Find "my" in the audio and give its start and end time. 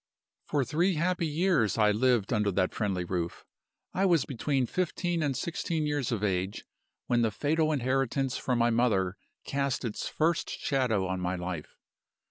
8.57-8.71, 11.19-11.35